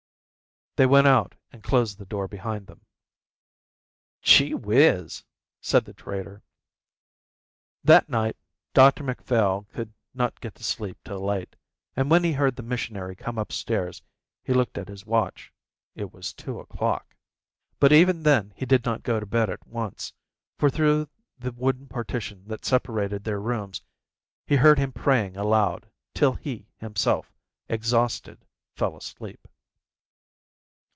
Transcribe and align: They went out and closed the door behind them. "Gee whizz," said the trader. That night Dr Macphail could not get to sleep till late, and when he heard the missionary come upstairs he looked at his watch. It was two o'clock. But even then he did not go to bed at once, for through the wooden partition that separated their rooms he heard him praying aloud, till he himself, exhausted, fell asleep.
They 0.77 0.85
went 0.85 1.05
out 1.05 1.35
and 1.51 1.61
closed 1.61 1.97
the 1.97 2.05
door 2.05 2.29
behind 2.29 2.67
them. 2.67 2.85
"Gee 4.21 4.51
whizz," 4.53 5.23
said 5.59 5.83
the 5.83 5.91
trader. 5.93 6.43
That 7.83 8.07
night 8.07 8.37
Dr 8.73 9.03
Macphail 9.03 9.65
could 9.73 9.93
not 10.13 10.39
get 10.39 10.55
to 10.55 10.63
sleep 10.63 10.97
till 11.03 11.19
late, 11.25 11.57
and 11.93 12.09
when 12.09 12.23
he 12.23 12.31
heard 12.31 12.55
the 12.55 12.63
missionary 12.63 13.17
come 13.17 13.37
upstairs 13.37 14.01
he 14.45 14.53
looked 14.53 14.77
at 14.77 14.87
his 14.87 15.05
watch. 15.05 15.51
It 15.93 16.13
was 16.13 16.31
two 16.31 16.61
o'clock. 16.61 17.17
But 17.77 17.91
even 17.91 18.23
then 18.23 18.53
he 18.55 18.65
did 18.65 18.85
not 18.85 19.03
go 19.03 19.19
to 19.19 19.25
bed 19.25 19.49
at 19.49 19.67
once, 19.67 20.13
for 20.57 20.69
through 20.69 21.09
the 21.37 21.51
wooden 21.51 21.87
partition 21.89 22.45
that 22.47 22.63
separated 22.63 23.25
their 23.25 23.41
rooms 23.41 23.81
he 24.47 24.55
heard 24.55 24.79
him 24.79 24.93
praying 24.93 25.35
aloud, 25.35 25.91
till 26.13 26.35
he 26.35 26.69
himself, 26.77 27.33
exhausted, 27.67 28.45
fell 28.73 28.95
asleep. 28.95 29.49